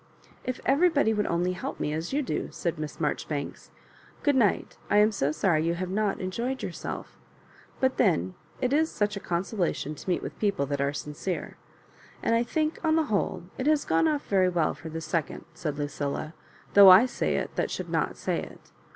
[0.43, 3.69] "If everybody would only help me as you do I" said Miss Marjoribanks.
[4.23, 7.19] "Good night; I am so sorry you have not enjoyed yourself
[7.79, 11.57] But then it is such a consolation to meet with people that are sincere;
[12.23, 15.45] And I think, on the whole, it has gone off very well for the second,"
[15.53, 16.33] said Lucilla,
[16.73, 18.71] "though I say it that should not say it.'